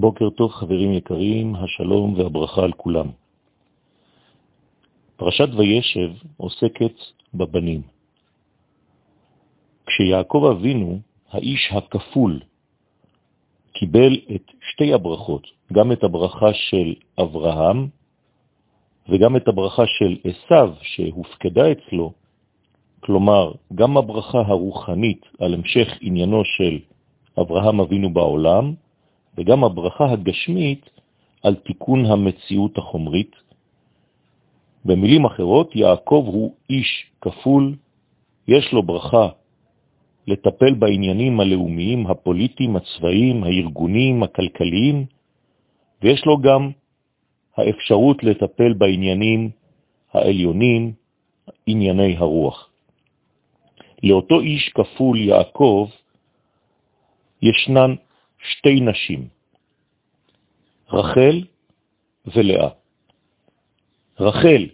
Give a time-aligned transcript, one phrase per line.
[0.00, 3.06] בוקר טוב חברים יקרים, השלום והברכה על כולם.
[5.16, 6.94] פרשת וישב עוסקת
[7.34, 7.82] בבנים.
[9.86, 10.98] כשיעקב אבינו,
[11.30, 12.40] האיש הכפול,
[13.72, 17.88] קיבל את שתי הברכות, גם את הברכה של אברהם
[19.08, 22.12] וגם את הברכה של אסב שהופקדה אצלו,
[23.00, 26.78] כלומר, גם הברכה הרוחנית על המשך עניינו של
[27.40, 28.74] אברהם אבינו בעולם,
[29.38, 30.90] וגם הברכה הגשמית
[31.42, 33.36] על תיקון המציאות החומרית.
[34.84, 37.76] במילים אחרות, יעקב הוא איש כפול,
[38.48, 39.28] יש לו ברכה
[40.26, 45.06] לטפל בעניינים הלאומיים, הפוליטיים, הצבאיים, הארגוניים, הכלכליים,
[46.02, 46.70] ויש לו גם
[47.56, 49.50] האפשרות לטפל בעניינים
[50.12, 50.92] העליונים,
[51.66, 52.70] ענייני הרוח.
[54.02, 55.88] לאותו איש כפול יעקב
[57.42, 57.94] ישנן
[58.38, 59.28] שתי נשים,
[60.92, 61.42] רחל
[62.36, 62.68] ולאה.
[64.20, 64.66] רחל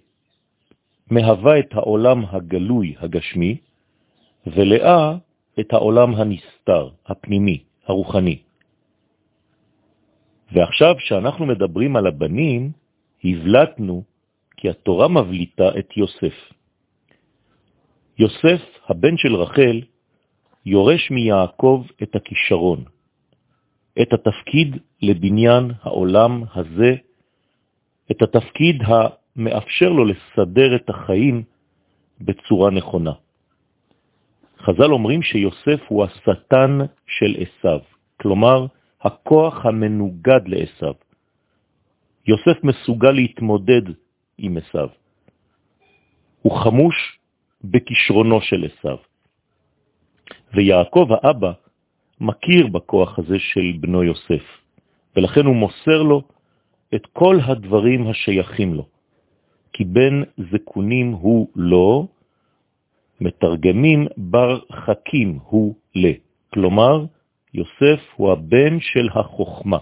[1.11, 3.57] מהווה את העולם הגלוי, הגשמי,
[4.47, 5.15] ולאה
[5.61, 8.39] את העולם הנסתר, הפנימי, הרוחני.
[10.53, 12.73] ועכשיו שאנחנו מדברים על הבנים,
[13.25, 14.03] הבלטנו
[14.57, 16.37] כי התורה מבליטה את יוסף.
[18.19, 19.81] יוסף, הבן של רחל,
[20.67, 22.85] יורש מיעקב את הכישרון,
[24.03, 26.95] את התפקיד לבניין העולם הזה,
[28.11, 31.43] את התפקיד המאפשר לו לסדר את החיים
[32.21, 33.13] בצורה נכונה.
[34.59, 37.81] חז"ל אומרים שיוסף הוא השטן של עשיו,
[38.21, 38.67] כלומר,
[39.01, 40.95] הכוח המנוגד לעשיו.
[42.27, 43.83] יוסף מסוגל להתמודד
[44.39, 44.89] עם עשיו.
[46.43, 47.19] הוא חמוש
[47.65, 48.97] בכישרונו של עשיו.
[50.55, 51.53] ויעקב האבא
[52.21, 54.45] מכיר בכוח הזה של בנו יוסף,
[55.17, 56.23] ולכן הוא מוסר לו
[56.95, 58.87] את כל הדברים השייכים לו.
[59.73, 62.07] כי בן זקונים הוא לא,
[63.21, 66.13] מתרגמים בר חכים הוא ל.
[66.55, 67.05] כלומר,
[67.55, 69.79] יוסף הוא הבן של החוכמה.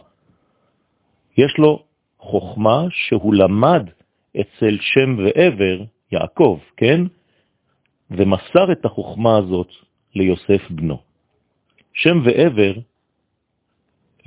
[1.38, 1.82] יש לו
[2.19, 3.91] חוכמה שהוא למד
[4.41, 7.00] אצל שם ועבר, יעקב, כן?
[8.10, 9.69] ומסר את החוכמה הזאת
[10.15, 11.11] ליוסף בנו.
[11.94, 12.72] שם ועבר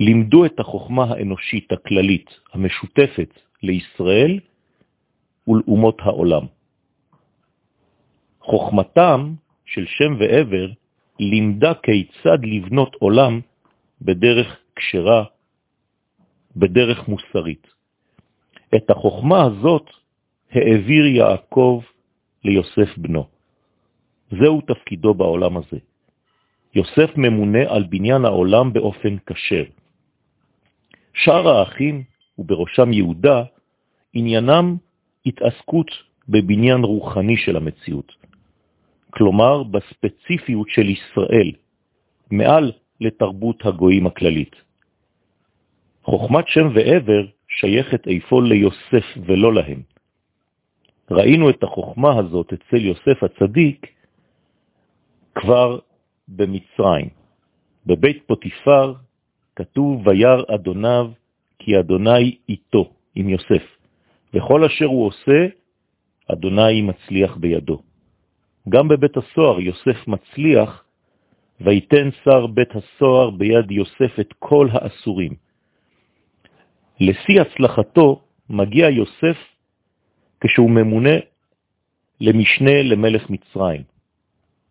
[0.00, 4.40] לימדו את החוכמה האנושית הכללית המשותפת לישראל
[5.48, 6.46] ולאומות העולם.
[8.40, 9.34] חוכמתם
[9.66, 10.66] של שם ועבר
[11.20, 13.40] לימדה כיצד לבנות עולם
[14.02, 15.24] בדרך קשרה,
[16.56, 17.66] בדרך מוסרית.
[18.76, 19.90] את החוכמה הזאת
[20.50, 21.82] העביר יעקב
[22.44, 23.26] ליוסף בנו.
[24.30, 25.78] זהו תפקידו בעולם הזה.
[26.76, 29.64] יוסף ממונה על בניין העולם באופן קשר.
[31.14, 32.02] שאר האחים,
[32.38, 33.42] ובראשם יהודה,
[34.12, 34.76] עניינם
[35.26, 35.90] התעסקות
[36.28, 38.12] בבניין רוחני של המציאות.
[39.10, 41.50] כלומר, בספציפיות של ישראל,
[42.30, 44.56] מעל לתרבות הגויים הכללית.
[46.04, 49.80] חוכמת שם ועבר שייכת איפה ליוסף ולא להם.
[51.10, 53.86] ראינו את החוכמה הזאת אצל יוסף הצדיק
[55.34, 55.78] כבר
[56.28, 57.08] במצרים.
[57.86, 58.94] בבית פוטיפר
[59.56, 61.10] כתוב וירא אדוניו
[61.58, 63.64] כי אדוני איתו, עם יוסף,
[64.34, 65.46] וכל אשר הוא עושה,
[66.32, 67.82] אדוני מצליח בידו.
[68.68, 70.84] גם בבית הסוהר יוסף מצליח,
[71.60, 75.32] ויתן שר בית הסוהר ביד יוסף את כל האסורים.
[77.00, 79.36] לשיא הצלחתו מגיע יוסף
[80.40, 81.16] כשהוא ממונה
[82.20, 83.82] למשנה למלך מצרים.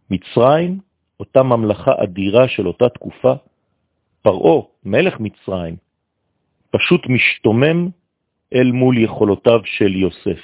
[0.09, 0.79] מצרים
[1.19, 3.33] אותה ממלכה אדירה של אותה תקופה,
[4.21, 5.75] פרעו, מלך מצרים,
[6.71, 7.89] פשוט משתומם
[8.53, 10.41] אל מול יכולותיו של יוסף.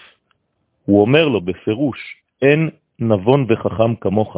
[0.86, 4.38] הוא אומר לו בפירוש, אין נבון וחכם כמוך.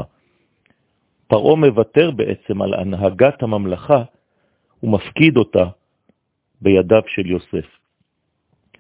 [1.28, 4.04] פרעו מוותר בעצם על הנהגת הממלכה
[4.84, 5.66] ומפקיד אותה
[6.62, 7.68] בידיו של יוסף.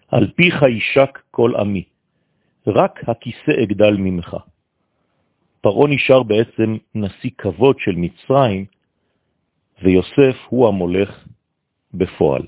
[0.07, 1.83] על פיך יישק כל עמי,
[2.67, 4.37] רק הכיסא אגדל ממך.
[5.63, 8.65] פרעה נשאר בעצם נשיא כבוד של מצרים,
[9.83, 11.25] ויוסף הוא המולך
[11.93, 12.47] בפועל.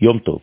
[0.00, 0.40] יום טוב.